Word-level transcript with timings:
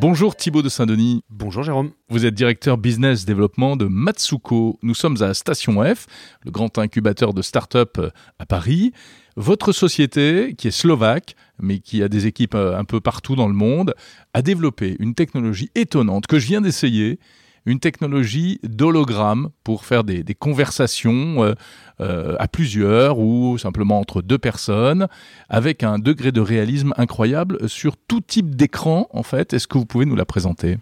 Bonjour 0.00 0.34
Thibaut 0.34 0.62
de 0.62 0.70
Saint-Denis. 0.70 1.22
Bonjour 1.28 1.62
Jérôme. 1.62 1.90
Vous 2.08 2.24
êtes 2.24 2.32
directeur 2.32 2.78
business 2.78 3.26
développement 3.26 3.76
de 3.76 3.84
Matsuko. 3.84 4.78
Nous 4.82 4.94
sommes 4.94 5.22
à 5.22 5.34
Station 5.34 5.84
F, 5.84 6.06
le 6.42 6.50
grand 6.50 6.78
incubateur 6.78 7.34
de 7.34 7.42
start-up 7.42 7.98
euh, 7.98 8.10
à 8.38 8.46
Paris. 8.46 8.92
Votre 9.36 9.72
société, 9.72 10.54
qui 10.56 10.68
est 10.68 10.70
slovaque, 10.70 11.36
mais 11.60 11.80
qui 11.80 12.02
a 12.02 12.08
des 12.08 12.26
équipes 12.26 12.54
euh, 12.54 12.78
un 12.78 12.84
peu 12.84 13.00
partout 13.00 13.36
dans 13.36 13.48
le 13.48 13.52
monde, 13.52 13.94
a 14.32 14.40
développé 14.40 14.96
une 15.00 15.14
technologie 15.14 15.70
étonnante 15.74 16.26
que 16.26 16.38
je 16.38 16.46
viens 16.46 16.62
d'essayer 16.62 17.18
une 17.66 17.80
technologie 17.80 18.60
d'hologramme 18.62 19.50
pour 19.64 19.84
faire 19.84 20.04
des, 20.04 20.24
conversations 20.38 21.44
euh, 21.44 21.54
euh, 22.00 22.36
à 22.38 22.48
plusieurs 22.48 23.18
ou 23.18 23.58
simplement 23.58 23.98
entre 23.98 24.22
deux 24.22 24.38
personnes 24.38 25.08
avec 25.48 25.82
un 25.82 25.98
degré 25.98 26.32
de 26.32 26.40
réalisme 26.40 26.94
incroyable 26.96 27.68
sur 27.68 27.96
tout 27.96 28.20
type 28.20 28.54
d'écran 28.54 29.08
en 29.12 29.22
fait. 29.22 29.52
Est-ce 29.52 29.66
que 29.66 29.78
vous 29.78 29.86
pouvez 29.86 30.06
nous 30.06 30.16
la 30.16 30.24
présenter? 30.24 30.78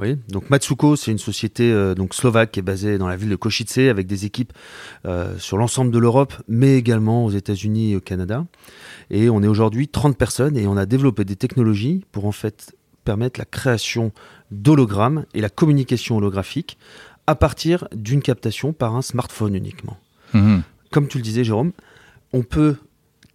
Oui, 0.00 0.16
donc 0.28 0.48
Matsuko, 0.48 0.94
c'est 0.94 1.10
une 1.10 1.18
société 1.18 1.72
euh, 1.72 1.94
donc 1.94 2.14
slovaque 2.14 2.52
qui 2.52 2.60
est 2.60 2.62
basée 2.62 2.98
dans 2.98 3.08
la 3.08 3.16
ville 3.16 3.30
de 3.30 3.36
Košice 3.36 3.78
avec 3.78 4.06
des 4.06 4.26
équipes 4.26 4.52
sur 5.38 5.56
l'ensemble 5.56 5.90
de 5.90 5.98
l'Europe, 5.98 6.34
mais 6.46 6.76
également 6.76 7.24
aux 7.24 7.30
États-Unis 7.30 7.92
et 7.92 7.96
au 7.96 8.00
Canada. 8.00 8.44
Et 9.10 9.30
on 9.30 9.42
est 9.42 9.48
aujourd'hui 9.48 9.88
30 9.88 10.16
personnes 10.16 10.56
et 10.56 10.66
on 10.66 10.76
a 10.76 10.86
développé 10.86 11.24
des 11.24 11.36
technologies 11.36 12.04
pour 12.12 12.26
en 12.26 12.32
fait 12.32 12.76
permettre 13.08 13.40
la 13.40 13.46
création 13.46 14.12
d'hologrammes 14.50 15.24
et 15.34 15.40
la 15.40 15.48
communication 15.48 16.16
holographique 16.16 16.78
à 17.26 17.34
partir 17.34 17.88
d'une 17.94 18.22
captation 18.22 18.72
par 18.72 18.96
un 18.96 19.02
smartphone 19.02 19.54
uniquement. 19.54 19.98
Mhm. 20.32 20.62
Comme 20.90 21.08
tu 21.08 21.18
le 21.18 21.22
disais, 21.22 21.44
Jérôme, 21.44 21.72
on 22.32 22.42
peut 22.42 22.76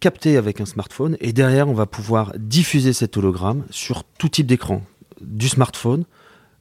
capter 0.00 0.36
avec 0.36 0.60
un 0.60 0.66
smartphone 0.66 1.16
et 1.20 1.32
derrière, 1.32 1.68
on 1.68 1.74
va 1.74 1.86
pouvoir 1.86 2.32
diffuser 2.36 2.92
cet 2.92 3.16
hologramme 3.16 3.64
sur 3.70 4.04
tout 4.04 4.28
type 4.28 4.46
d'écran, 4.46 4.82
du 5.20 5.48
smartphone, 5.48 6.04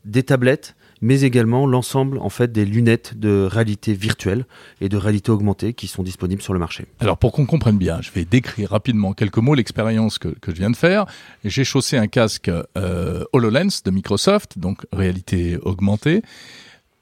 des 0.06 0.24
tablettes, 0.24 0.76
mais 1.04 1.22
également 1.22 1.68
l'ensemble 1.68 2.18
en 2.20 2.30
fait 2.30 2.54
des 2.54 2.64
lunettes 2.64 3.20
de 3.20 3.46
réalité 3.52 3.94
virtuelle 3.94 4.46
et 4.80 4.88
de 4.88 4.96
réalité 4.96 5.32
augmentée 5.32 5.74
qui 5.74 5.88
sont 5.88 6.02
disponibles 6.02 6.42
sur 6.42 6.54
le 6.54 6.60
marché. 6.60 6.86
Alors 7.02 7.18
pour 7.18 7.34
qu'on 7.34 7.46
comprenne 7.46 7.78
bien, 7.78 8.02
je 8.02 8.10
vais 8.12 8.24
décrire 8.24 8.70
rapidement 8.70 9.12
quelques 9.12 9.38
mots 9.38 9.54
l'expérience 9.54 10.18
que, 10.18 10.30
je 10.48 10.52
viens 10.54 10.70
de 10.70 10.78
faire. 10.78 11.06
J'ai 11.44 11.66
chaussé 11.66 11.98
un 11.98 12.08
casque 12.08 12.50
euh, 12.78 13.26
HoloLens 13.34 13.82
de 13.84 13.92
Microsoft, 13.92 14.58
donc 14.58 14.86
réalité 14.94 15.58
augmentée. 15.64 16.22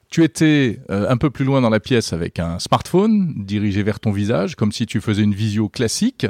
Tu 0.10 0.24
étais 0.24 0.80
euh, 0.90 1.08
un 1.08 1.18
peu 1.18 1.30
plus 1.30 1.46
loin 1.46 1.62
dans 1.62 1.70
la 1.70 1.80
pièce 1.80 2.12
avec 2.12 2.40
un 2.40 2.58
smartphone 2.58 3.36
dirigé 3.38 3.84
vers 3.84 4.00
ton 4.00 4.12
visage, 4.12 4.56
comme 4.56 4.72
si 4.72 4.88
tu 4.88 5.00
faisais 5.00 5.22
une 5.22 5.36
visio 5.36 5.70
classique. 5.70 6.26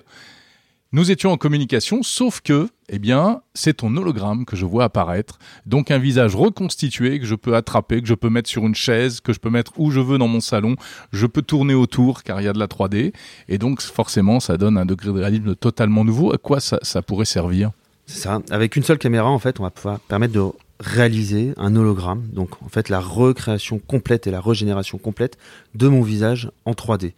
Nous 0.94 1.10
étions 1.10 1.32
en 1.32 1.38
communication, 1.38 2.04
sauf 2.04 2.42
que, 2.42 2.68
eh 2.90 3.00
bien, 3.00 3.44
c'est 3.54 3.76
ton 3.78 3.96
hologramme 3.96 4.44
que 4.44 4.58
je 4.58 4.66
vois 4.66 4.84
apparaître. 4.84 5.40
Donc 5.66 5.90
un 5.90 5.98
visage 5.98 6.36
reconstitué 6.36 7.18
que 7.18 7.26
je 7.26 7.36
peux 7.36 7.56
attraper, 7.56 8.02
que 8.02 8.10
je 8.10 8.14
peux 8.14 8.30
mettre 8.30 8.50
sur 8.50 8.66
une 8.66 8.76
chaise, 8.76 9.22
que 9.22 9.32
je 9.32 9.40
peux 9.40 9.50
mettre 9.50 9.72
où 9.78 9.90
je 9.90 10.02
veux 10.02 10.18
dans 10.18 10.28
mon 10.28 10.42
salon. 10.42 10.76
Je 11.14 11.28
peux 11.28 11.44
tourner 11.44 11.74
autour 11.74 12.24
car 12.24 12.42
il 12.42 12.44
y 12.44 12.48
a 12.50 12.52
de 12.52 12.60
la 12.60 12.68
3D. 12.68 13.14
Et 13.48 13.58
donc 13.58 13.80
forcément, 13.80 14.42
ça 14.42 14.58
donne 14.58 14.78
un 14.78 14.86
degré 14.86 15.08
de 15.08 15.14
réalisme 15.14 15.56
totalement 15.56 16.04
nouveau. 16.04 16.34
À 16.34 16.38
quoi 16.38 16.60
ça, 16.60 17.02
pourrait 17.02 17.24
servir? 17.24 17.72
C'est 18.06 18.24
ça. 18.24 18.42
Avec 18.50 18.76
une 18.76 18.84
seule 18.84 18.98
caméra, 18.98 19.30
en 19.30 19.40
fait, 19.40 19.62
on 19.62 19.64
va 19.64 19.70
pouvoir 19.70 20.02
permettre 20.02 20.34
de 20.34 20.44
réaliser 20.82 21.54
un 21.56 21.74
hologramme. 21.74 22.28
Donc 22.34 22.62
en 22.62 22.68
fait, 22.68 22.90
la 22.90 23.00
recréation 23.00 23.80
complète 23.80 24.28
et 24.28 24.32
la 24.32 24.42
régénération 24.42 24.98
complète 24.98 25.38
de 25.74 25.88
mon 25.88 26.02
visage 26.02 26.52
en 26.66 26.74
3D. 26.74 27.14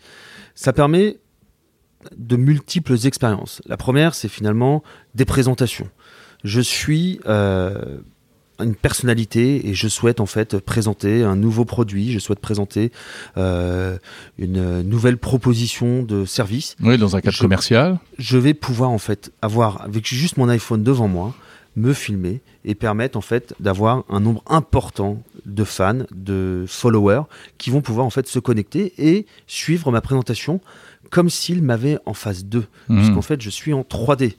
Ça 0.53 0.73
permet 0.73 1.17
de 2.17 2.35
multiples 2.35 2.97
expériences. 3.05 3.61
La 3.65 3.77
première, 3.77 4.15
c'est 4.15 4.27
finalement 4.27 4.83
des 5.15 5.25
présentations. 5.25 5.89
Je 6.43 6.61
suis 6.61 7.19
euh, 7.25 7.99
une 8.59 8.75
personnalité 8.75 9.67
et 9.67 9.73
je 9.73 9.87
souhaite 9.87 10.19
en 10.19 10.25
fait 10.25 10.57
présenter 10.59 11.23
un 11.23 11.35
nouveau 11.35 11.65
produit, 11.65 12.11
je 12.11 12.19
souhaite 12.19 12.39
présenter 12.39 12.91
euh, 13.37 13.97
une 14.37 14.81
nouvelle 14.81 15.17
proposition 15.17 16.03
de 16.03 16.25
service. 16.25 16.75
Oui, 16.81 16.97
dans 16.97 17.15
un 17.15 17.21
cadre 17.21 17.37
commercial. 17.37 17.99
Je 18.17 18.37
vais 18.37 18.53
pouvoir 18.53 18.89
en 18.89 18.97
fait 18.97 19.31
avoir 19.41 19.81
avec 19.81 20.05
juste 20.05 20.37
mon 20.37 20.49
iPhone 20.49 20.83
devant 20.83 21.07
moi 21.07 21.33
me 21.75 21.93
filmer 21.93 22.41
et 22.65 22.75
permettre 22.75 23.17
en 23.17 23.21
fait 23.21 23.53
d'avoir 23.59 24.03
un 24.09 24.19
nombre 24.19 24.43
important 24.47 25.21
de 25.45 25.63
fans, 25.63 26.03
de 26.11 26.65
followers 26.67 27.23
qui 27.57 27.69
vont 27.69 27.81
pouvoir 27.81 28.05
en 28.05 28.09
fait 28.09 28.27
se 28.27 28.39
connecter 28.39 28.93
et 28.97 29.25
suivre 29.47 29.91
ma 29.91 30.01
présentation 30.01 30.61
comme 31.09 31.29
s'il 31.29 31.61
m'avait 31.61 31.99
en 32.05 32.13
phase 32.13 32.45
2, 32.45 32.65
mmh. 32.87 32.97
puisqu'en 32.97 33.21
fait 33.21 33.41
je 33.41 33.49
suis 33.49 33.73
en 33.73 33.81
3D. 33.81 34.35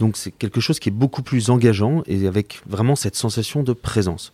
Donc 0.00 0.16
c'est 0.16 0.32
quelque 0.32 0.60
chose 0.60 0.78
qui 0.78 0.88
est 0.88 0.92
beaucoup 0.92 1.22
plus 1.22 1.50
engageant 1.50 2.02
et 2.06 2.26
avec 2.26 2.60
vraiment 2.66 2.96
cette 2.96 3.14
sensation 3.14 3.62
de 3.62 3.72
présence. 3.72 4.32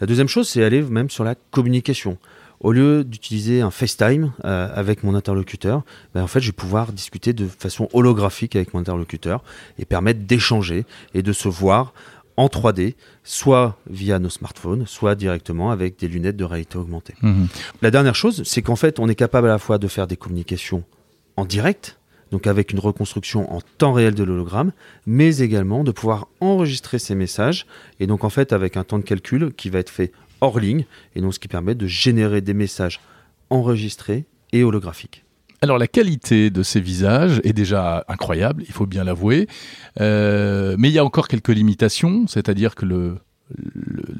La 0.00 0.06
deuxième 0.06 0.28
chose, 0.28 0.48
c'est 0.48 0.62
aller 0.62 0.82
même 0.82 1.10
sur 1.10 1.24
la 1.24 1.34
communication. 1.34 2.18
Au 2.60 2.72
lieu 2.72 3.04
d'utiliser 3.04 3.60
un 3.60 3.70
FaceTime 3.70 4.32
euh, 4.44 4.68
avec 4.74 5.04
mon 5.04 5.14
interlocuteur, 5.14 5.82
ben, 6.14 6.22
en 6.22 6.26
fait, 6.26 6.40
je 6.40 6.46
vais 6.46 6.52
pouvoir 6.52 6.92
discuter 6.92 7.32
de 7.32 7.46
façon 7.46 7.88
holographique 7.92 8.56
avec 8.56 8.74
mon 8.74 8.80
interlocuteur 8.80 9.42
et 9.78 9.84
permettre 9.84 10.20
d'échanger 10.20 10.86
et 11.14 11.22
de 11.22 11.32
se 11.32 11.48
voir 11.48 11.92
en 12.36 12.48
3D, 12.48 12.94
soit 13.24 13.78
via 13.88 14.18
nos 14.18 14.28
smartphones, 14.28 14.86
soit 14.86 15.14
directement 15.14 15.70
avec 15.70 15.98
des 15.98 16.08
lunettes 16.08 16.36
de 16.36 16.44
réalité 16.44 16.76
augmentée. 16.76 17.14
Mmh. 17.22 17.46
La 17.82 17.90
dernière 17.90 18.14
chose, 18.14 18.42
c'est 18.44 18.62
qu'en 18.62 18.76
fait, 18.76 18.98
on 18.98 19.08
est 19.08 19.14
capable 19.14 19.48
à 19.48 19.52
la 19.52 19.58
fois 19.58 19.78
de 19.78 19.88
faire 19.88 20.06
des 20.06 20.16
communications 20.16 20.84
en 21.36 21.44
direct, 21.44 21.98
donc 22.30 22.46
avec 22.46 22.72
une 22.72 22.78
reconstruction 22.78 23.52
en 23.54 23.60
temps 23.78 23.92
réel 23.92 24.14
de 24.14 24.24
l'hologramme, 24.24 24.72
mais 25.06 25.38
également 25.38 25.84
de 25.84 25.92
pouvoir 25.92 26.28
enregistrer 26.40 26.98
ces 26.98 27.14
messages, 27.14 27.66
et 28.00 28.06
donc 28.06 28.24
en 28.24 28.30
fait 28.30 28.52
avec 28.52 28.76
un 28.76 28.84
temps 28.84 28.98
de 28.98 29.04
calcul 29.04 29.52
qui 29.56 29.70
va 29.70 29.78
être 29.78 29.90
fait 29.90 30.12
hors 30.40 30.58
ligne, 30.58 30.84
et 31.14 31.20
donc 31.20 31.34
ce 31.34 31.38
qui 31.38 31.48
permet 31.48 31.74
de 31.74 31.86
générer 31.86 32.40
des 32.40 32.54
messages 32.54 33.00
enregistrés 33.50 34.24
et 34.52 34.64
holographiques. 34.64 35.24
Alors 35.62 35.78
la 35.78 35.86
qualité 35.86 36.50
de 36.50 36.62
ces 36.62 36.80
visages 36.80 37.40
est 37.44 37.54
déjà 37.54 38.04
incroyable, 38.08 38.62
il 38.66 38.72
faut 38.72 38.86
bien 38.86 39.04
l'avouer, 39.04 39.48
euh, 40.00 40.76
mais 40.78 40.88
il 40.88 40.92
y 40.92 40.98
a 40.98 41.04
encore 41.04 41.28
quelques 41.28 41.48
limitations, 41.48 42.26
c'est-à-dire 42.26 42.74
que 42.74 42.84
le, 42.84 43.18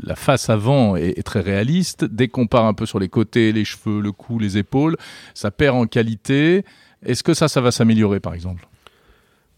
la 0.02 0.14
face 0.14 0.50
avant 0.50 0.96
est, 0.96 1.22
très 1.22 1.40
réaliste. 1.40 2.04
Dès 2.04 2.28
qu'on 2.28 2.46
part 2.46 2.64
un 2.66 2.74
peu 2.74 2.86
sur 2.86 2.98
les 2.98 3.08
côtés, 3.08 3.52
les 3.52 3.64
cheveux, 3.64 4.00
le 4.00 4.12
cou, 4.12 4.38
les 4.38 4.58
épaules, 4.58 4.96
ça 5.34 5.50
perd 5.50 5.76
en 5.76 5.86
qualité. 5.86 6.64
Est-ce 7.04 7.22
que 7.22 7.34
ça, 7.34 7.48
ça 7.48 7.60
va 7.60 7.70
s'améliorer, 7.70 8.20
par 8.20 8.34
exemple? 8.34 8.66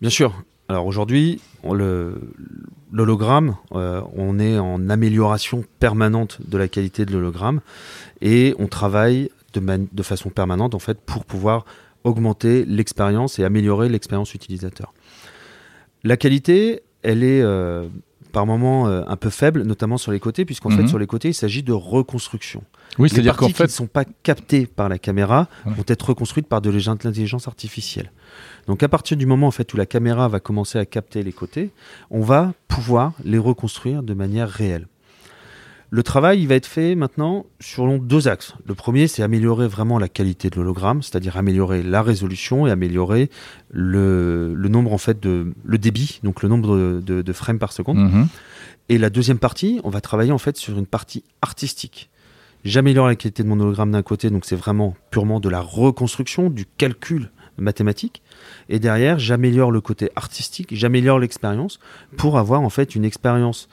Bien 0.01 0.11
sûr. 0.11 0.43
Alors 0.71 0.85
aujourd'hui, 0.85 1.41
l'hologramme, 2.93 3.57
euh, 3.73 4.03
on 4.15 4.39
est 4.39 4.59
en 4.59 4.91
amélioration 4.91 5.65
permanente 5.81 6.39
de 6.47 6.59
la 6.59 6.69
qualité 6.69 7.07
de 7.07 7.13
l'hologramme 7.13 7.61
et 8.21 8.55
on 8.59 8.67
travaille 8.67 9.31
de, 9.55 10.03
façon 10.03 10.29
permanente 10.29 10.75
en 10.75 10.79
fait 10.79 11.01
pour 11.01 11.25
pouvoir 11.25 11.65
augmenter 12.05 12.67
l'expérience 12.67 13.39
et 13.39 13.45
améliorer 13.45 13.89
l'expérience 13.89 14.35
utilisateur. 14.35 14.93
La 16.05 16.19
qualité, 16.19 16.83
elle 17.03 17.25
est 17.25 17.41
euh, 17.41 17.89
par 18.33 18.47
moments 18.47 18.89
euh, 18.89 19.03
un 19.07 19.17
peu 19.17 19.31
faible, 19.31 19.63
notamment 19.63 19.99
sur 19.99 20.13
les 20.13 20.21
côtés, 20.21 20.45
puisqu'en 20.45 20.71
fait 20.71 20.83
mhm. 20.83 20.89
sur 20.89 20.99
les 20.99 21.07
côtés 21.07 21.29
il 21.29 21.35
s'agit 21.35 21.63
de 21.63 21.73
reconstruction. 21.73 22.63
Oui, 22.99 23.09
c'est-à-dire 23.09 23.37
qu'en 23.37 23.49
fait, 23.49 23.55
qui 23.55 23.63
ne 23.63 23.69
sont 23.69 23.87
pas 23.87 24.05
captées 24.23 24.67
par 24.67 24.89
la 24.89 24.99
caméra 24.99 25.49
vont 25.65 25.85
être 25.87 26.09
reconstruites 26.09 26.47
par 26.47 26.61
de 26.61 26.71
l'intelligence 26.71 27.47
artificielle. 27.47 28.11
Donc 28.67 28.83
à 28.83 28.89
partir 28.89 29.17
du 29.17 29.27
moment 29.27 29.47
en 29.47 29.51
fait 29.51 29.73
où 29.73 29.77
la 29.77 29.87
caméra 29.87 30.29
va 30.29 30.41
commencer 30.41 30.79
à 30.79 30.87
capter 30.87 31.23
les 31.23 31.33
côtés, 31.33 31.71
on 32.11 32.23
va 32.23 32.53
pouvoir 32.67 33.13
les 33.25 33.39
reconstruire 33.39 34.03
de 34.03 34.15
manière 34.15 34.49
réelle. 34.49 34.87
Le 35.91 36.03
travail, 36.03 36.41
il 36.43 36.49
va 36.49 36.55
être 36.55 36.67
fait 36.67 36.95
maintenant 36.95 37.47
sur 37.61 37.99
deux 37.99 38.29
axes. 38.29 38.55
Le 38.67 38.75
premier, 38.75 39.09
c'est 39.09 39.23
améliorer 39.23 39.69
vraiment 39.69 39.99
la 39.99 40.09
qualité 40.09 40.51
de 40.51 40.57
l'hologramme, 40.57 41.03
c'est-à-dire 41.03 41.39
améliorer 41.39 41.83
la 41.83 42.03
résolution 42.03 42.67
et 42.67 42.71
améliorer 42.71 43.31
le, 43.71 44.55
nombre 44.69 44.93
en 44.93 44.99
fait 44.99 45.19
de 45.19 45.55
le 45.65 45.79
débit, 45.79 46.21
donc 46.23 46.43
le 46.43 46.49
nombre 46.51 47.01
de, 47.01 47.33
frames 47.33 47.59
par 47.59 47.73
seconde. 47.73 47.99
Mhm. 47.99 48.29
Et 48.91 48.99
la 48.99 49.09
deuxième 49.09 49.39
partie, 49.39 49.81
on 49.83 49.91
va 49.91 50.01
travailler 50.01 50.33
en 50.33 50.39
fait 50.39 50.57
sur 50.59 50.79
une 50.79 50.87
partie 50.87 51.25
artistique. 51.41 52.11
J'améliore 52.65 53.07
la 53.07 53.15
qualité 53.15 53.43
de 53.43 53.49
mon 53.49 53.59
hologramme 53.61 53.93
d'un 53.93 54.03
côté, 54.03 54.29
donc 54.31 54.45
c'est 54.45 54.57
vraiment 54.57 54.95
purement 55.11 55.41
de 55.41 55.49
la 55.49 55.61
reconstruction, 55.61 56.51
du 56.51 56.67
calcul 56.67 57.31
mathématique. 57.57 58.23
Et 58.69 58.79
derrière, 58.79 59.19
j'améliore 59.19 59.71
le 59.71 59.81
côté 59.81 60.11
artistique, 60.17 60.69
j'améliore 60.75 61.19
l'expérience 61.19 61.79
pour 62.17 62.39
avoir 62.39 62.63
en 62.63 62.71
fait 62.71 62.95
une 62.95 63.05
expérience 63.05 63.69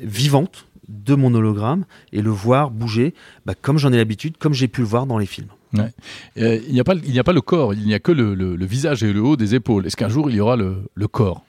vivante 0.00 0.66
de 0.88 1.14
mon 1.14 1.34
hologramme 1.34 1.84
et 2.12 2.20
le 2.22 2.30
voir 2.30 2.70
bouger 2.70 3.14
bah, 3.46 3.54
comme 3.60 3.78
j'en 3.78 3.92
ai 3.92 3.96
l'habitude, 3.96 4.36
comme 4.36 4.52
j'ai 4.52 4.68
pu 4.68 4.82
le 4.82 4.86
voir 4.86 5.06
dans 5.06 5.18
les 5.18 5.26
films. 5.26 5.48
Euh, 5.78 5.88
il 6.66 6.72
n'y 6.74 6.80
a, 6.80 6.84
pas, 6.84 6.94
a 6.94 7.24
pas 7.24 7.32
le 7.32 7.40
corps, 7.40 7.72
il 7.72 7.86
n'y 7.86 7.94
a 7.94 7.98
que 7.98 8.12
le, 8.12 8.66
visage 8.66 9.02
et 9.02 9.12
le 9.12 9.22
haut 9.22 9.36
des 9.36 9.54
épaules. 9.54 9.86
Est-ce 9.86 9.96
qu'un 9.96 10.10
jour 10.10 10.28
il 10.28 10.36
y 10.36 10.40
aura 10.40 10.56
le 10.56 11.08
corps? 11.08 11.44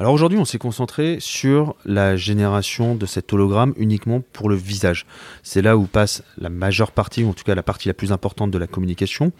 Alors 0.00 0.12
aujourd'hui, 0.12 0.38
on 0.38 0.44
s'est 0.44 0.58
concentré 0.58 1.16
sur 1.18 1.74
la 1.84 2.16
génération 2.16 2.94
de 2.94 3.04
cet 3.04 3.32
hologramme 3.32 3.74
uniquement 3.76 4.22
pour 4.32 4.48
le 4.48 4.54
visage. 4.54 5.06
C'est 5.42 5.60
là 5.60 5.76
où 5.76 5.86
passe 5.86 6.22
la 6.38 6.50
majeure 6.50 6.92
partie, 6.92 7.24
ou 7.24 7.30
en 7.30 7.32
tout 7.32 7.42
cas 7.42 7.56
la 7.56 7.64
partie 7.64 7.88
la 7.88 7.94
plus 7.94 8.12
importante 8.12 8.52
de 8.52 8.58
la 8.58 8.68
communication. 8.68 9.32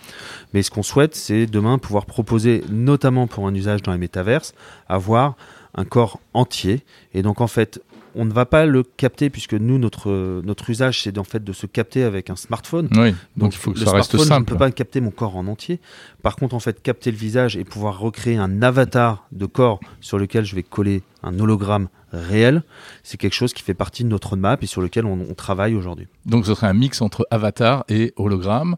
Mais 0.52 0.64
ce 0.64 0.72
qu'on 0.72 0.82
souhaite, 0.82 1.14
c'est 1.14 1.46
demain 1.46 1.78
pouvoir 1.78 2.06
proposer, 2.06 2.64
notamment 2.70 3.28
pour 3.28 3.46
un 3.46 3.54
usage 3.54 3.82
dans 3.82 3.92
les 3.92 3.98
métaverses, 3.98 4.52
avoir 4.88 5.36
un 5.74 5.84
corps 5.84 6.20
entier. 6.34 6.84
Et 7.14 7.22
donc 7.22 7.40
en 7.40 7.46
fait, 7.46 7.80
on 8.14 8.24
ne 8.24 8.32
va 8.32 8.46
pas 8.46 8.66
le 8.66 8.82
capter 8.82 9.30
puisque 9.30 9.54
nous 9.54 9.78
notre 9.78 10.42
notre 10.44 10.70
usage 10.70 11.02
c'est 11.02 11.18
en 11.18 11.24
fait 11.24 11.44
de 11.44 11.52
se 11.52 11.66
capter 11.66 12.02
avec 12.02 12.30
un 12.30 12.36
smartphone. 12.36 12.88
Oui, 12.96 13.14
donc, 13.36 13.54
il 13.54 13.58
faut 13.58 13.72
que 13.72 13.78
ça 13.78 13.92
reste 13.92 14.16
simple. 14.16 14.28
Je 14.28 14.34
ne 14.34 14.44
peux 14.44 14.56
pas 14.56 14.70
capter 14.70 15.00
mon 15.00 15.10
corps 15.10 15.36
en 15.36 15.46
entier. 15.46 15.80
Par 16.22 16.36
contre, 16.36 16.54
en 16.54 16.60
fait, 16.60 16.82
capter 16.82 17.10
le 17.10 17.16
visage 17.16 17.56
et 17.56 17.64
pouvoir 17.64 17.98
recréer 17.98 18.36
un 18.36 18.62
avatar 18.62 19.26
de 19.32 19.46
corps 19.46 19.80
sur 20.00 20.18
lequel 20.18 20.44
je 20.44 20.54
vais 20.54 20.62
coller 20.62 21.02
un 21.22 21.38
hologramme 21.38 21.88
réel, 22.12 22.62
c'est 23.02 23.18
quelque 23.18 23.34
chose 23.34 23.52
qui 23.52 23.62
fait 23.62 23.74
partie 23.74 24.02
de 24.02 24.08
notre 24.08 24.30
roadmap 24.30 24.62
et 24.62 24.66
sur 24.66 24.80
lequel 24.80 25.04
on, 25.04 25.18
on 25.28 25.34
travaille 25.34 25.74
aujourd'hui. 25.74 26.06
Donc 26.26 26.46
ce 26.46 26.54
serait 26.54 26.68
un 26.68 26.74
mix 26.74 27.02
entre 27.02 27.26
avatar 27.30 27.84
et 27.88 28.14
hologramme. 28.16 28.76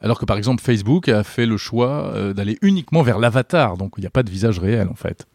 Alors 0.00 0.18
que 0.20 0.24
par 0.24 0.36
exemple 0.36 0.62
Facebook 0.62 1.08
a 1.08 1.24
fait 1.24 1.46
le 1.46 1.56
choix 1.56 2.12
euh, 2.14 2.32
d'aller 2.32 2.56
uniquement 2.62 3.02
vers 3.02 3.18
l'avatar, 3.18 3.76
donc 3.76 3.94
il 3.96 4.02
n'y 4.02 4.06
a 4.06 4.10
pas 4.10 4.22
de 4.22 4.30
visage 4.30 4.58
réel 4.58 4.88
en 4.88 4.94
fait. 4.94 5.26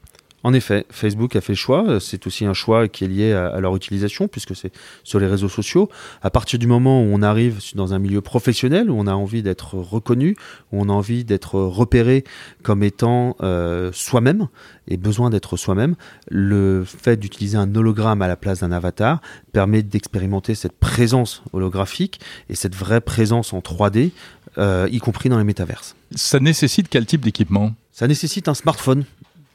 En 0.44 0.54
effet, 0.54 0.86
Facebook 0.90 1.36
a 1.38 1.42
fait 1.42 1.54
le 1.54 1.58
choix. 1.58 2.00
C'est 2.02 2.28
aussi 2.28 2.46
un 2.46 2.54
choix 2.54 2.90
qui 2.90 3.06
est 3.06 3.08
lié 3.08 3.32
à, 3.32 3.60
leur 3.62 3.76
utilisation, 3.76 4.28
puisque 4.28 4.56
c'est 4.56 4.72
sur 5.04 5.20
les 5.20 5.28
réseaux 5.28 5.50
sociaux. 5.50 5.90
À 6.22 6.30
partir 6.30 6.60
du 6.60 6.68
moment 6.68 7.02
où 7.02 7.08
on 7.12 7.22
arrive 7.22 7.60
dans 7.76 7.94
un 7.94 8.00
milieu 8.00 8.22
professionnel, 8.22 8.92
où 8.92 8.96
on 8.96 9.08
a 9.08 9.14
envie 9.14 9.42
d'être 9.42 9.76
reconnu, 9.76 10.36
où 10.72 10.82
on 10.82 10.90
a 10.90 10.92
envie 10.92 11.24
d'être 11.24 11.60
repéré 11.60 12.26
comme 12.62 12.84
étant 12.84 13.38
euh, 13.42 13.92
soi-même 13.94 14.48
et 14.90 14.98
besoin 14.98 15.30
d'être 15.30 15.56
soi-même, 15.56 15.96
le 16.30 16.84
fait 16.86 17.18
d'utiliser 17.18 17.58
un 17.58 17.74
hologramme 17.74 18.22
à 18.22 18.28
la 18.28 18.36
place 18.36 18.60
d'un 18.60 18.74
avatar 18.74 19.22
permet 19.54 19.82
d'expérimenter 19.82 20.56
cette 20.56 20.78
présence 20.78 21.42
holographique 21.54 22.20
et 22.50 22.56
cette 22.56 22.76
vraie 22.76 23.02
présence 23.02 23.54
en 23.54 23.60
3D, 23.60 24.12
euh, 24.58 24.88
y 24.92 25.00
compris 25.00 25.30
dans 25.30 25.38
les 25.38 25.44
métaverses. 25.46 25.96
Ça 26.16 26.40
nécessite 26.40 26.90
quel 26.90 27.06
type 27.06 27.22
d'équipement? 27.22 27.74
Ça 27.92 28.08
nécessite 28.08 28.48
un 28.48 28.54
smartphone 28.54 29.06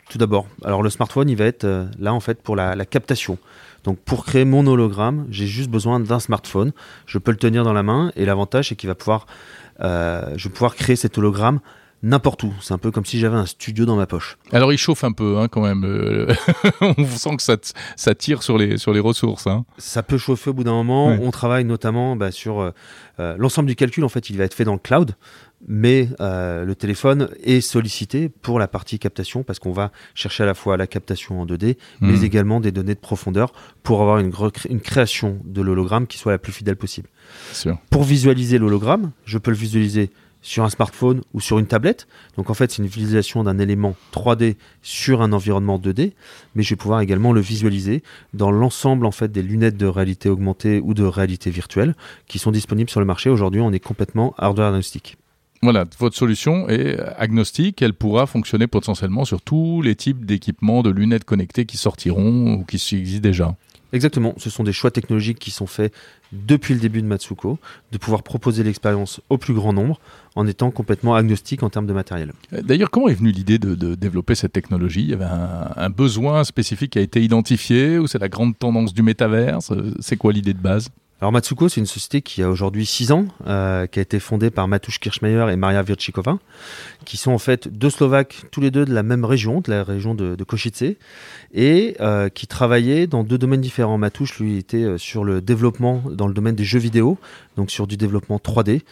tout 0.08 0.18
d'abord. 0.18 0.46
Alors 0.64 0.82
le 0.82 0.90
smartphone, 0.90 1.28
il 1.28 1.36
va 1.36 1.44
être 1.44 1.64
euh, 1.64 1.86
là 1.98 2.12
en 2.14 2.20
fait 2.20 2.42
pour 2.42 2.56
la, 2.56 2.84
captation. 2.84 3.38
Donc 3.84 3.98
pour 3.98 4.24
créer 4.24 4.44
mon 4.44 4.66
hologramme, 4.66 5.26
j'ai 5.30 5.46
juste 5.46 5.70
besoin 5.70 6.00
d'un 6.00 6.20
smartphone. 6.20 6.72
Je 7.06 7.18
peux 7.18 7.30
le 7.30 7.36
tenir 7.36 7.64
dans 7.64 7.72
la 7.72 7.82
main 7.82 8.12
et 8.16 8.24
l'avantage 8.24 8.68
c'est 8.68 8.76
qu'il 8.76 8.88
va 8.88 8.94
pouvoir, 8.94 9.26
euh, 9.80 10.32
je 10.36 10.48
vais 10.48 10.52
pouvoir 10.52 10.74
créer 10.74 10.96
cet 10.96 11.18
hologramme 11.18 11.60
n'importe 12.02 12.42
où. 12.44 12.52
C'est 12.60 12.74
un 12.74 12.78
peu 12.78 12.90
comme 12.90 13.04
si 13.04 13.18
j'avais 13.18 13.36
un 13.36 13.46
studio 13.46 13.84
dans 13.84 13.96
ma 13.96 14.06
poche. 14.06 14.38
Alors 14.52 14.72
il 14.72 14.78
chauffe 14.78 15.04
un 15.04 15.12
peu 15.12 15.38
hein, 15.38 15.48
quand 15.48 15.62
même. 15.62 15.84
Euh, 15.84 16.32
on 16.80 17.06
sent 17.06 17.36
que 17.36 17.42
ça, 17.42 17.56
ça, 17.96 18.14
tire 18.14 18.42
sur 18.42 18.58
les, 18.58 18.78
sur 18.78 18.92
les 18.92 19.00
ressources. 19.00 19.46
Hein. 19.46 19.64
Ça 19.78 20.02
peut 20.02 20.18
chauffer 20.18 20.50
au 20.50 20.54
bout 20.54 20.64
d'un 20.64 20.72
moment. 20.72 21.08
On 21.08 21.30
travaille 21.30 21.64
notamment 21.64 22.16
bah, 22.16 22.30
sur 22.30 22.72
l'ensemble 23.18 23.68
du 23.68 23.76
calcul. 23.76 24.04
En 24.04 24.08
fait, 24.08 24.30
il 24.30 24.36
va 24.36 24.44
être 24.44 24.54
fait 24.54 24.64
dans 24.64 24.74
le 24.74 24.78
cloud 24.78 25.14
mais 25.66 26.08
euh, 26.20 26.64
le 26.64 26.74
téléphone 26.74 27.28
est 27.42 27.60
sollicité 27.60 28.28
pour 28.28 28.58
la 28.58 28.68
partie 28.68 28.98
captation 28.98 29.42
parce 29.42 29.58
qu'on 29.58 29.72
va 29.72 29.90
chercher 30.14 30.44
à 30.44 30.46
la 30.46 30.54
fois 30.54 30.76
la 30.76 30.86
captation 30.86 31.40
en 31.40 31.46
2D, 31.46 31.76
mais 32.00 32.12
hmm. 32.12 32.24
également 32.24 32.60
des 32.60 32.70
données 32.70 32.94
de 32.94 33.00
profondeur 33.00 33.52
pour 33.82 34.00
avoir 34.00 34.18
une, 34.18 34.32
une 34.68 34.80
création 34.80 35.40
de 35.44 35.62
l'hologramme 35.62 36.06
qui 36.06 36.18
soit 36.18 36.32
la 36.32 36.38
plus 36.38 36.52
fidèle 36.52 36.76
possible. 36.76 37.08
Pour 37.90 38.04
visualiser 38.04 38.58
l'hologramme, 38.58 39.12
je 39.24 39.38
peux 39.38 39.50
le 39.50 39.56
visualiser 39.56 40.10
sur 40.42 40.64
un 40.64 40.70
smartphone 40.70 41.22
ou 41.34 41.40
sur 41.40 41.58
une 41.58 41.66
tablette. 41.66 42.06
Donc 42.36 42.50
en 42.50 42.54
fait, 42.54 42.70
c'est 42.70 42.82
une 42.82 42.88
visualisation 42.88 43.44
d'un 43.44 43.58
élément 43.58 43.94
3D 44.12 44.56
sur 44.82 45.22
un 45.22 45.32
environnement 45.32 45.78
2D, 45.78 46.12
mais 46.54 46.62
je 46.62 46.70
vais 46.70 46.76
pouvoir 46.76 47.00
également 47.00 47.32
le 47.32 47.40
visualiser 47.40 48.02
dans 48.34 48.50
l'ensemble 48.50 49.06
en 49.06 49.10
fait 49.10 49.30
des 49.30 49.42
lunettes 49.42 49.76
de 49.76 49.86
réalité 49.86 50.28
augmentée 50.28 50.80
ou 50.80 50.94
de 50.94 51.04
réalité 51.04 51.50
virtuelle 51.50 51.94
qui 52.26 52.38
sont 52.38 52.50
disponibles 52.50 52.90
sur 52.90 53.00
le 53.00 53.06
marché. 53.06 53.30
Aujourd'hui, 53.30 53.60
on 53.60 53.72
est 53.72 53.80
complètement 53.80 54.34
hardware 54.38 54.68
agnostique. 54.68 55.16
Voilà, 55.60 55.86
votre 55.98 56.16
solution 56.16 56.68
est 56.68 57.00
agnostique, 57.16 57.82
elle 57.82 57.92
pourra 57.92 58.26
fonctionner 58.26 58.68
potentiellement 58.68 59.24
sur 59.24 59.42
tous 59.42 59.82
les 59.82 59.96
types 59.96 60.24
d'équipements, 60.24 60.82
de 60.82 60.90
lunettes 60.90 61.24
connectées 61.24 61.66
qui 61.66 61.76
sortiront 61.76 62.54
ou 62.54 62.64
qui 62.64 62.76
existent 62.76 63.28
déjà. 63.28 63.56
Exactement, 63.92 64.34
ce 64.36 64.50
sont 64.50 64.64
des 64.64 64.72
choix 64.72 64.90
technologiques 64.90 65.38
qui 65.38 65.50
sont 65.50 65.66
faits 65.66 65.94
depuis 66.32 66.74
le 66.74 66.80
début 66.80 67.00
de 67.00 67.06
Matsuko, 67.06 67.58
de 67.90 67.98
pouvoir 67.98 68.22
proposer 68.22 68.62
l'expérience 68.62 69.20
au 69.30 69.38
plus 69.38 69.54
grand 69.54 69.72
nombre 69.72 69.98
en 70.34 70.46
étant 70.46 70.70
complètement 70.70 71.14
agnostique 71.14 71.62
en 71.62 71.70
termes 71.70 71.86
de 71.86 71.94
matériel. 71.94 72.32
D'ailleurs, 72.52 72.90
comment 72.90 73.08
est 73.08 73.14
venue 73.14 73.30
l'idée 73.30 73.58
de, 73.58 73.94
développer 73.94 74.34
cette 74.34 74.52
technologie? 74.52 75.02
Il 75.02 75.10
y 75.10 75.14
avait 75.14 75.24
un, 75.24 75.72
un, 75.74 75.90
besoin 75.90 76.44
spécifique 76.44 76.92
qui 76.92 76.98
a 76.98 77.02
été 77.02 77.22
identifié 77.22 77.98
ou 77.98 78.06
c'est 78.06 78.18
la 78.18 78.28
grande 78.28 78.58
tendance 78.58 78.92
du 78.92 79.02
métaverse? 79.02 79.72
C'est 80.00 80.16
quoi 80.16 80.32
l'idée 80.32 80.52
de 80.52 80.60
base? 80.60 80.90
Alors 81.20 81.32
Matsuko, 81.32 81.68
c'est 81.68 81.80
une 81.80 81.86
société 81.86 82.22
qui 82.22 82.44
a 82.44 82.48
aujourd'hui 82.48 82.86
6 82.86 83.10
ans, 83.10 83.26
euh, 83.48 83.88
qui 83.88 83.98
a 83.98 84.02
été 84.02 84.20
fondée 84.20 84.50
par 84.50 84.68
Matouche 84.68 85.00
Kirchmeier 85.00 85.46
et 85.50 85.56
Maria 85.56 85.82
Virchikova, 85.82 86.38
qui 87.04 87.16
sont 87.16 87.32
en 87.32 87.38
fait 87.38 87.66
deux 87.66 87.90
Slovaques, 87.90 88.44
tous 88.52 88.60
les 88.60 88.70
deux 88.70 88.84
de 88.84 88.94
la 88.94 89.02
même 89.02 89.24
région, 89.24 89.60
de 89.60 89.68
la 89.68 89.82
région 89.82 90.14
de, 90.14 90.36
de 90.36 90.44
Košice, 90.44 90.84
et 91.52 91.96
euh, 92.00 92.28
qui 92.28 92.46
travaillaient 92.46 93.08
dans 93.08 93.24
deux 93.24 93.36
domaines 93.36 93.60
différents. 93.60 93.98
Matouche, 93.98 94.38
lui, 94.38 94.58
était 94.58 94.84
euh, 94.84 94.96
sur 94.96 95.24
le 95.24 95.40
développement 95.40 96.04
dans 96.08 96.28
le 96.28 96.34
domaine 96.34 96.54
des 96.54 96.62
jeux 96.62 96.78
vidéo, 96.78 97.18
donc 97.58 97.70
sur 97.72 97.86
du 97.86 97.96
développement 97.96 98.38
3D, 98.38 98.82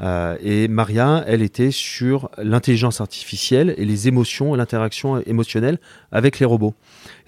euh, 0.00 0.36
et 0.42 0.66
Maria, 0.66 1.24
elle 1.26 1.42
était 1.42 1.70
sur 1.70 2.28
l'intelligence 2.36 3.00
artificielle 3.00 3.74
et 3.78 3.84
les 3.84 4.08
émotions 4.08 4.54
et 4.54 4.58
l'interaction 4.58 5.20
émotionnelle 5.20 5.78
avec 6.10 6.40
les 6.40 6.44
robots. 6.44 6.74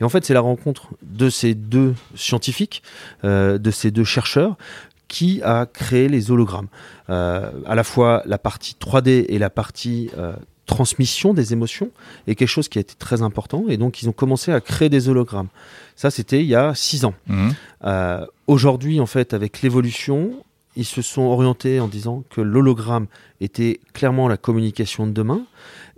Et 0.00 0.04
en 0.04 0.08
fait, 0.08 0.24
c'est 0.24 0.34
la 0.34 0.40
rencontre 0.40 0.88
de 1.02 1.30
ces 1.30 1.54
deux 1.54 1.94
scientifiques, 2.16 2.82
euh, 3.24 3.58
de 3.58 3.70
ces 3.70 3.92
deux 3.92 4.04
chercheurs, 4.04 4.56
qui 5.06 5.40
a 5.42 5.66
créé 5.66 6.08
les 6.08 6.32
hologrammes. 6.32 6.66
Euh, 7.10 7.50
à 7.64 7.74
la 7.76 7.84
fois 7.84 8.22
la 8.26 8.38
partie 8.38 8.74
3D 8.78 9.24
et 9.28 9.38
la 9.38 9.50
partie 9.50 10.10
euh, 10.18 10.34
transmission 10.66 11.32
des 11.32 11.52
émotions 11.52 11.90
est 12.26 12.34
quelque 12.34 12.48
chose 12.48 12.68
qui 12.68 12.78
a 12.78 12.80
été 12.80 12.94
très 12.98 13.22
important. 13.22 13.66
Et 13.68 13.76
donc, 13.76 14.02
ils 14.02 14.08
ont 14.08 14.12
commencé 14.12 14.52
à 14.52 14.60
créer 14.60 14.88
des 14.88 15.08
hologrammes. 15.08 15.48
Ça, 15.94 16.10
c'était 16.10 16.40
il 16.40 16.46
y 16.46 16.56
a 16.56 16.74
six 16.74 17.04
ans. 17.04 17.14
Mmh. 17.28 17.50
Aujourd'hui, 18.46 19.00
en 19.00 19.06
fait, 19.06 19.32
avec 19.34 19.62
l'évolution, 19.62 20.44
ils 20.78 20.84
se 20.84 21.02
sont 21.02 21.22
orientés 21.22 21.80
en 21.80 21.88
disant 21.88 22.22
que 22.30 22.40
l'hologramme 22.40 23.08
était 23.40 23.80
clairement 23.94 24.28
la 24.28 24.36
communication 24.36 25.08
de 25.08 25.12
demain. 25.12 25.44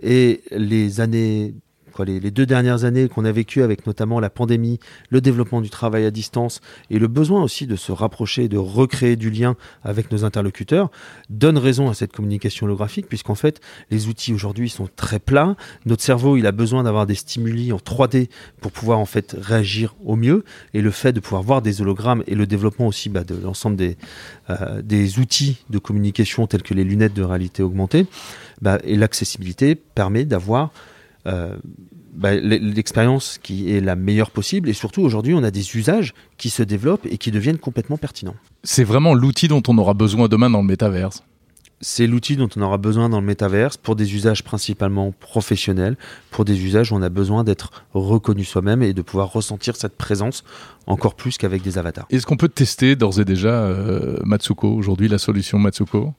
Et 0.01 0.41
les 0.49 0.99
années 1.01 1.53
les, 1.99 2.19
deux 2.31 2.45
dernières 2.45 2.83
années 2.83 3.07
qu'on 3.07 3.25
a 3.25 3.31
vécues 3.31 3.63
avec 3.63 3.85
notamment 3.85 4.19
la 4.19 4.29
pandémie, 4.29 4.79
le 5.09 5.21
développement 5.21 5.61
du 5.61 5.69
travail 5.69 6.05
à 6.05 6.11
distance 6.11 6.61
et 6.89 6.99
le 6.99 7.07
besoin 7.07 7.43
aussi 7.43 7.67
de 7.67 7.75
se 7.75 7.91
rapprocher, 7.91 8.47
de 8.47 8.57
recréer 8.57 9.15
du 9.15 9.29
lien 9.29 9.55
avec 9.83 10.11
nos 10.11 10.25
interlocuteurs, 10.25 10.91
donnent 11.29 11.57
raison 11.57 11.89
à 11.89 11.93
cette 11.93 12.11
communication 12.13 12.65
holographique, 12.65 13.07
puisqu'en 13.07 13.35
fait, 13.35 13.61
les 13.89 14.07
outils 14.07 14.33
aujourd'hui 14.33 14.69
sont 14.69 14.87
très 14.95 15.19
plats. 15.19 15.55
Notre 15.85 16.03
cerveau, 16.03 16.37
il 16.37 16.45
a 16.45 16.51
besoin 16.51 16.83
d'avoir 16.83 17.05
des 17.05 17.15
stimuli 17.15 17.71
en 17.71 17.77
3D 17.77 18.29
pour 18.59 18.71
pouvoir 18.71 18.99
en 18.99 19.05
fait 19.05 19.35
réagir 19.39 19.95
au 20.03 20.15
mieux. 20.15 20.43
Et 20.73 20.81
le 20.81 20.91
fait 20.91 21.13
de 21.13 21.19
pouvoir 21.19 21.43
voir 21.43 21.61
des 21.61 21.81
hologrammes 21.81 22.23
et 22.27 22.35
le 22.35 22.45
développement 22.45 22.87
aussi 22.87 23.09
bah, 23.09 23.23
de 23.23 23.35
l'ensemble 23.35 23.75
des, 23.75 23.97
euh, 24.49 24.81
des 24.81 25.19
outils 25.19 25.63
de 25.69 25.79
communication 25.79 26.47
tels 26.47 26.63
que 26.63 26.73
les 26.73 26.83
lunettes 26.83 27.13
de 27.13 27.23
réalité 27.23 27.63
augmentée, 27.63 28.05
bah, 28.61 28.79
et 28.83 28.95
l'accessibilité 28.95 29.75
permet 29.75 30.25
d'avoir 30.25 30.71
euh, 31.27 31.55
bah, 32.13 32.35
l'expérience 32.35 33.39
qui 33.41 33.71
est 33.71 33.81
la 33.81 33.95
meilleure 33.95 34.31
possible. 34.31 34.69
Et 34.69 34.73
surtout, 34.73 35.01
aujourd'hui, 35.01 35.33
on 35.33 35.43
a 35.43 35.51
des 35.51 35.75
usages 35.77 36.13
qui 36.37 36.49
se 36.49 36.63
développent 36.63 37.05
et 37.09 37.17
qui 37.17 37.31
deviennent 37.31 37.57
complètement 37.57 37.97
pertinents. 37.97 38.35
C'est 38.63 38.83
vraiment 38.83 39.13
l'outil 39.13 39.47
dont 39.47 39.63
on 39.67 39.77
aura 39.77 39.93
besoin 39.93 40.27
demain 40.27 40.49
dans 40.49 40.61
le 40.61 40.67
métaverse 40.67 41.23
c'est 41.81 42.07
l'outil 42.07 42.35
dont 42.35 42.49
on 42.55 42.61
aura 42.61 42.77
besoin 42.77 43.09
dans 43.09 43.19
le 43.19 43.25
métaverse 43.25 43.77
pour 43.77 43.95
des 43.95 44.15
usages 44.15 44.43
principalement 44.43 45.11
professionnels, 45.19 45.97
pour 46.29 46.45
des 46.45 46.63
usages 46.63 46.91
où 46.91 46.95
on 46.95 47.01
a 47.01 47.09
besoin 47.09 47.43
d'être 47.43 47.71
reconnu 47.93 48.43
soi-même 48.43 48.83
et 48.83 48.93
de 48.93 49.01
pouvoir 49.01 49.33
ressentir 49.33 49.75
cette 49.75 49.97
présence 49.97 50.43
encore 50.87 51.15
plus 51.15 51.37
qu'avec 51.37 51.61
des 51.63 51.77
avatars. 51.77 52.05
Est-ce 52.09 52.25
qu'on 52.25 52.37
peut 52.37 52.49
tester 52.49 52.95
d'ores 52.95 53.19
et 53.19 53.25
déjà 53.25 53.49
euh, 53.49 54.17
Matsuko, 54.23 54.71
aujourd'hui 54.71 55.07
la 55.07 55.17
solution 55.17 55.57
Matsuko? 55.59 56.13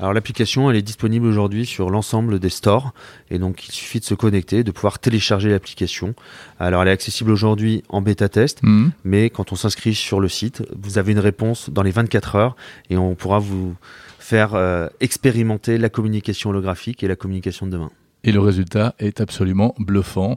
Alors 0.00 0.12
l'application, 0.12 0.70
elle 0.70 0.76
est 0.76 0.82
disponible 0.82 1.26
aujourd'hui 1.26 1.66
sur 1.66 1.88
l'ensemble 1.88 2.40
des 2.40 2.48
stores 2.48 2.92
et 3.30 3.38
donc 3.38 3.68
il 3.68 3.72
suffit 3.72 4.00
de 4.00 4.04
se 4.04 4.14
connecter, 4.14 4.64
de 4.64 4.72
pouvoir 4.72 4.98
télécharger 4.98 5.50
l'application. 5.50 6.14
Alors 6.58 6.82
elle 6.82 6.88
est 6.88 6.92
accessible 6.92 7.30
aujourd'hui 7.30 7.84
en 7.88 8.02
bêta 8.02 8.28
test, 8.28 8.62
mhm. 8.64 8.90
mais 9.04 9.30
quand 9.30 9.52
on 9.52 9.56
s'inscrit 9.56 9.94
sur 9.94 10.18
le 10.18 10.28
site, 10.28 10.62
vous 10.76 10.98
avez 10.98 11.12
une 11.12 11.20
réponse 11.20 11.70
dans 11.70 11.82
les 11.82 11.92
24 11.92 12.34
heures 12.34 12.56
et 12.90 12.96
on 12.96 13.14
pourra 13.14 13.38
vous 13.38 13.76
faire 14.18 14.54
euh, 14.54 14.88
expérimenter 15.00 15.78
la 15.78 15.88
communication 15.88 16.50
holographique 16.50 17.04
et 17.04 17.08
la 17.08 17.16
communication 17.16 17.66
de 17.66 17.72
demain. 17.72 17.90
Et 18.24 18.32
le 18.32 18.40
résultat 18.40 18.94
est 18.98 19.20
absolument 19.20 19.74
bluffant, 19.78 20.36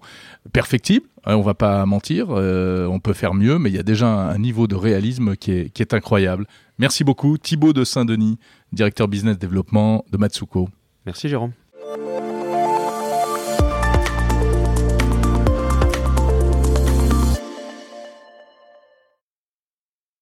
perfectible. 0.51 1.07
Hein, 1.25 1.35
on 1.37 1.41
va 1.41 1.53
pas 1.53 1.85
mentir, 1.85 2.27
euh, 2.29 2.85
on 2.85 2.99
peut 2.99 3.13
faire 3.13 3.33
mieux, 3.33 3.57
mais 3.59 3.69
il 3.69 3.75
y 3.75 3.79
a 3.79 3.83
déjà 3.83 4.07
un, 4.07 4.37
niveau 4.37 4.67
de 4.67 4.75
réalisme 4.75 5.35
qui 5.35 5.51
est, 5.51 5.69
qui 5.69 5.81
est 5.81 5.93
incroyable. 5.93 6.45
Merci 6.79 7.03
beaucoup, 7.03 7.37
Thibaut 7.37 7.73
de 7.73 7.85
Saint-Denis, 7.85 8.37
directeur 8.73 9.07
business 9.07 9.37
développement 9.37 10.03
de 10.11 10.17
Matsuko. 10.17 10.69
Merci 11.05 11.29
Jérôme. 11.29 11.53